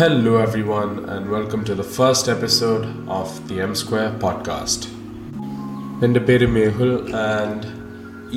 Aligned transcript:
Hello, 0.00 0.38
everyone, 0.38 0.92
and 1.12 1.30
welcome 1.30 1.62
to 1.68 1.74
the 1.74 1.84
first 1.96 2.26
episode 2.34 2.84
of 3.16 3.28
the 3.48 3.56
M 3.64 3.72
Square 3.80 4.12
podcast. 4.22 4.80
എന്റെ 6.06 6.20
പേര് 6.28 6.46
മേഹുൽ 6.54 6.92
and 7.22 7.66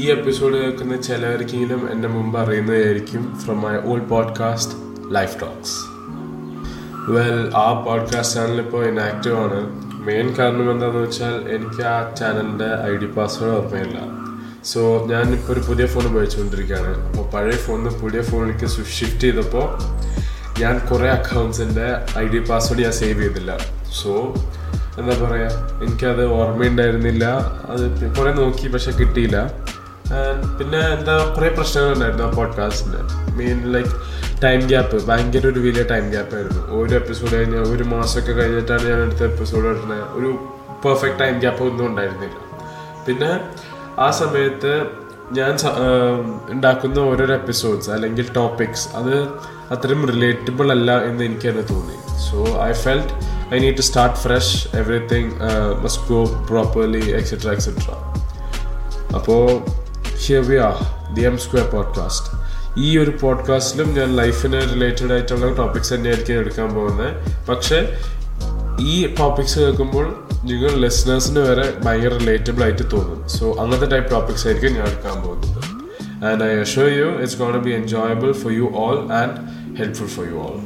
ഈ 0.00 0.02
episode 0.14 0.54
കേൾക്കുന്ന 0.62 0.96
ചിലവർക്കെങ്കിലും 1.08 1.82
എന്റെ 1.92 2.08
മുമ്പ് 2.14 2.38
അറിയുന്നതായിരിക്കും 2.42 3.22
from 3.42 3.60
my 3.66 3.74
old 3.90 4.08
podcast 4.14 4.74
life 5.16 5.36
talks 5.42 5.76
well 7.16 7.40
ആ 7.64 7.66
podcast 7.86 8.40
channel 8.40 8.58
ഇപ്പോൾ 8.64 8.82
ഇനാക്റ്റീവ് 8.92 9.38
ആണ്. 9.44 9.60
മെയിൻ 10.08 10.34
കാരണം 10.40 10.66
എന്താണെന്ന് 10.74 11.04
വെച്ചാൽ 11.06 11.36
എനിക്ക് 11.58 11.84
ആ 11.94 11.96
ചാനലിന്റെ 12.22 12.70
ഐ 12.90 12.92
ഡി 13.04 13.10
പാസ്വേഡ് 13.18 13.54
ഓർമ്മയില്ല. 13.60 14.00
സോ 14.72 14.80
ഞാനിപ്പോൾ 15.12 15.52
ഒരു 15.52 15.64
പുതിയ 15.70 15.86
ഫോൺ 15.94 16.06
ഉപയോഗിച്ചുകൊണ്ടിരിക്കുകയാണ്. 16.12 16.92
അപ്പോൾ 17.08 17.28
പഴയ 17.36 17.58
ഫോണിൽ 17.66 17.82
നിന്ന് 17.84 18.02
പുതിയ 18.04 18.22
ഫോണിലേക്ക് 18.32 18.66
ഷിഫ്റ്റ് 18.98 19.24
ചെയ്തപ്പോൾ 19.28 19.68
ഞാൻ 20.58 20.78
കുറേ 20.78 21.08
അക്കൗണ്ട്സിന്റെ 21.08 21.86
ഐ 22.18 22.28
ഡി 22.28 22.38
പാസ്വേഡ് 22.38 22.82
ഞാൻ 22.82 22.92
സേവ് 22.92 23.22
ചെയ്തില്ല. 23.22 23.58
സോ 24.02 24.34
എന്താ 24.98 25.28
പറയുക 25.28 25.48
എനിക്കത് 25.82 26.26
ഓർമ്മയുണ്ടായിരുന്നില്ല. 26.26 27.24
അത് 27.68 28.14
കുറേ 28.16 28.32
നോക്കി 28.32 28.68
പക്ഷെ 28.68 28.90
കിട്ടിയില്ല. 28.90 29.46
പിന്നെ 30.58 30.78
എന്താ 30.78 31.34
കുറേ 31.36 31.48
പ്രശ്നങ്ങളുണ്ടായിരുന്നു 31.48 32.24
ആ 32.24 32.30
പോഡ്കാസ്റ്റിന് 32.30 32.96
മെയിൻ 33.36 33.72
ലൈക്ക് 33.72 33.90
ടൈം 34.44 34.60
ഗ്യാപ്പ് 34.60 35.06
ഭയങ്കര 35.06 35.46
ഒരു 35.46 35.60
വലിയ 35.60 35.82
ടൈം 35.82 36.10
ഗ്യാപ്പ് 36.10 36.34
ആയിരുന്നു. 36.34 36.62
ഒരു 36.62 36.94
എപ്പിസോഡ് 36.94 37.34
കഴിഞ്ഞ് 37.34 37.56
ഒരു 37.56 37.82
മാസമൊക്കെ 37.82 38.32
കഴിഞ്ഞിട്ടാണ് 38.32 38.88
ഞാൻ 38.88 39.02
അടുത്ത 39.02 39.22
എപ്പിസോഡ് 39.22 39.66
ഇടുന്നത്. 39.66 40.04
ഒരു 40.12 40.48
പെർഫെക്റ്റ് 40.84 41.20
ടൈം 41.20 41.38
ഗ്യാപ്പ് 41.38 41.64
ഒന്നും 41.64 41.86
ഉണ്ടായിരുന്നില്ല. 41.86 42.34
പിന്നെ 43.06 43.40
ആ 44.00 44.10
സമയത്ത് 44.10 45.01
ഞാൻ 45.32 45.56
ഉണ്ടാക്കുന്ന 46.50 46.98
ഓരോരോ 46.98 47.34
എപ്പിസോഡ്സ് 47.34 47.90
അല്ലെങ്കിൽ 47.90 48.32
ടോപ്പിക്സ് 48.36 48.88
അത് 48.96 49.14
അത്രയും 49.74 50.06
റിലേറ്റബിൾ 50.06 50.70
അല്ല 50.70 51.04
എന്ന് 51.04 51.24
എനിക്ക് 51.24 51.48
തന്നെ. 51.48 51.62
തോന്നി 51.62 51.96
so 52.30 52.62
I 52.62 52.72
felt 52.72 53.14
I 53.54 53.58
need 53.58 53.76
to 53.76 53.80
start 53.80 54.16
fresh 54.16 54.76
everything 54.76 55.30
must 55.82 56.08
go 56.08 56.46
properly 56.50 57.10
etcetera 57.10 57.48
etcetera 57.48 57.88
അപ്പോൾ 59.14 59.42
here 60.16 60.42
we 60.42 60.56
are 60.56 60.76
the 61.14 61.22
M 61.22 61.38
square 61.38 61.66
podcast 61.66 62.42
ഈ 62.80 62.98
ഒരു 62.98 63.12
പോഡ്കാസ്റ്റിലും 63.22 63.94
ഞാൻ 63.94 64.16
ലൈഫിന് 64.16 64.60
റിലേറ്റഡ് 64.74 65.12
ആയിട്ടുള്ള 65.12 65.54
ടോപ്പിക്സ് 65.54 65.94
തന്നെയായിരിക്കും 65.94 66.34
എടുക്കാൻ 66.34 66.74
പോകുന്നത്. 66.74 67.10
പക്ഷേ 67.46 67.78
ഈ 68.80 69.14
ടോപ്പിക്സ് 69.14 69.58
കേൾക്കുമ്പോൾ 69.58 70.06
നിങ്ങൾ 70.48 70.70
ലിസണേഴ്സിന് 70.82 71.38
വരെ 71.38 71.64
ഭയങ്കര 71.84 72.12
റിലേറ്റബിൾ 72.18 72.62
ആയിട്ട് 72.62 72.84
തോന്നും. 72.92 73.18
സോ 73.28 73.44
അങ്ങനത്തെ 73.60 73.88
ടൈപ്പ് 73.90 74.10
ടോപ്പിക്സ് 74.10 74.46
ആയിരിക്കും 74.46 74.72
ഞാൻ 74.72 74.86
എടുക്കാൻ 74.86 75.16
പോകുന്നത്. 75.22 75.58
And 76.28 76.44
I 76.44 76.50
assure 76.62 76.82
you 76.82 77.08
it's 77.22 77.38
gonna 77.38 77.56
be 77.66 77.70
enjoyable 77.70 78.32
for 78.32 78.52
you 78.52 78.72
all 78.74 79.12
and 79.12 79.36
helpful 79.78 80.06
for 80.06 80.26
you 80.30 80.38
all 80.46 80.58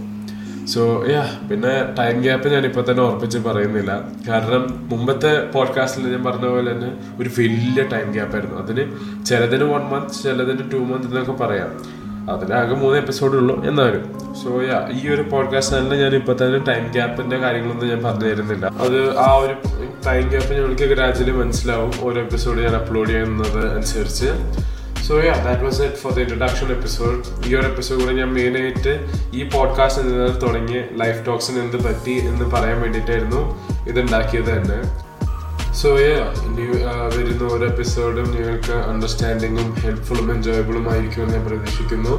so 0.74 1.04
yeah 1.10 1.24
പിന്നെ 1.50 1.72
ടൈം 1.98 2.22
ഗ്യാപ്പ് 2.22 2.48
ഞാൻ 2.48 2.64
ഇപ്പോൾ 2.64 2.84
തന്നെ 2.91 3.02
ഉറപ്പിച്ച് 3.02 3.38
പറയുന്നില്ല. 3.38 3.92
കാരണം 4.28 4.62
മുമ്പത്തെ 4.92 5.32
പോഡ്കാസ്റ്റിൽ 5.54 6.08
ഞാൻ 6.14 6.24
പറഞ്ഞ 6.24 6.47
പോലെ 6.47 6.72
തന്നെ 6.72 6.91
ഒരു 7.20 7.30
വലിയ 7.38 7.82
ടൈം 7.92 8.12
ഗ്യാപ്പായിരുന്നു 8.12 8.56
അതിന് 8.62 8.84
ചിലതിന് 9.24 9.64
വൺ 9.64 9.84
മന്ത് 9.92 10.16
ചിലതിന് 10.24 10.64
ടു 10.72 10.77
മന്ത് 10.77 11.06
എന്നൊക്കെ 11.06 11.32
പറയാം. 11.44 11.70
അതിനാകെ 12.30 12.74
മൂന്ന് 12.74 12.98
എപ്പിസോഡേ 12.98 13.36
ഉള്ളൂ 13.36 13.64
എന്നാലും. 13.64 14.34
സോ 14.34 14.62
യാ 14.62 14.88
ഈ 14.92 15.08
ഒരു 15.08 15.22
പോഡ്കാസ്റ്റ് 15.22 15.78
തന്നെ 15.78 15.96
ഞാൻ 15.96 16.14
ഇപ്പൊ 16.14 16.32
തന്നെ 16.32 16.58
ടൈം 16.58 16.92
ഗ്യാപ്പിന്റെ 16.92 17.36
കാര്യങ്ങളൊന്നും 17.36 17.88
ഞാൻ 17.88 18.02
പറഞ്ഞു 18.02 18.28
തരുന്നില്ല. 18.28 18.66
അത് 18.66 19.19
ആ 19.19 19.34
ഒരു 19.34 19.55
ടൈം 20.06 20.28
ഗ്യാപ്പ് 20.28 20.54
ഞങ്ങൾക്ക് 20.54 20.82
ഗ്രാജുവലി 20.82 21.30
മനസ്സിലാവും 21.30 21.92
ഓരോ 22.00 22.20
എപ്പിസോഡ് 22.20 22.60
ഞാൻ 22.60 22.77
അപ്ലോഡ് 22.77 23.08
ചെയ്യുന്നത് 23.08 23.74
അനുസരിച്ച്. 23.74 24.30
So 25.08 25.22
yeah 25.22 25.34
that 25.44 25.62
was 25.62 25.82
it 25.82 25.94
for 25.94 26.12
the 26.12 26.19
introduction 26.19 26.66
episode 26.66 27.48
ഈ 27.48 27.54
ഒരു 27.54 27.66
എപ്പിസോഡ് 27.66 28.00
കൂടെ 28.00 28.12
ഞാൻ 28.12 28.34
മെയിനായിട്ട് 28.34 29.06
ഈ 29.34 29.48
പോഡ്കാസ്റ്റ് 29.48 30.47
തുടങ്ങി 30.47 30.80
ലൈഫ് 30.97 31.27
ടോക്സിന് 31.27 31.58
എന്ത് 31.58 31.77
പറ്റി 31.84 32.10
എന്ന് 32.10 32.44
പറയാൻ 32.44 32.80
വേണ്ടിയിട്ടായിരുന്നു 32.80 33.42
ഇതുണ്ടാക്കിയത് 33.88 34.44
തന്നെ. 34.44 35.05
സോ 35.77 35.88
യാ 36.00 36.12
ഇനി 36.44 36.62
ആ, 36.84 36.94
വരുന്ന 37.14 37.42
ഓരോ 37.48 37.64
എപ്പിസോഡും 37.66 38.28
നിങ്ങൾക്ക് 38.31 38.75
അണ്ടർസ്റ്റാൻഡിങ്ങും 38.91 39.69
ഹെൽപ്ഫുള്ളും 39.81 40.28
എൻജോയബിളും 40.32 40.91
ആയിരിക്കുമെന്ന് 40.92 41.34
ഞാൻ 41.37 41.44
പ്രതീക്ഷിക്കുന്നു. 41.47 42.14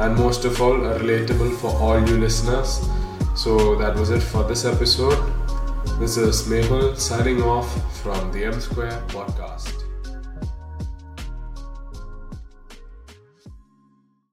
And 0.00 0.16
most 0.18 0.48
of 0.48 0.62
all 0.62 0.74
relatable 0.96 1.48
for 1.60 1.74
all 1.82 2.00
you 2.10 2.16
listeners 2.18 2.76
so 3.36 3.50
that 3.80 3.98
was 3.98 4.12
it 4.12 4.28
for 4.30 4.44
this 4.48 4.66
episode 4.66 5.18
this 6.00 6.20
is 6.28 6.42
Mehul 6.50 6.84
signing 7.02 7.46
off 7.50 7.72
from 7.98 8.22
the 8.32 8.44
M 8.44 8.60
square 8.60 8.96
podcast 9.14 9.78